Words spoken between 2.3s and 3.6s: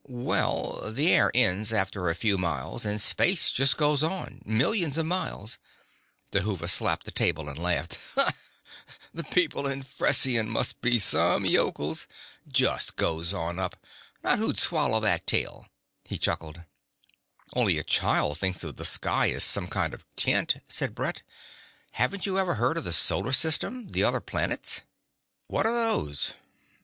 miles and space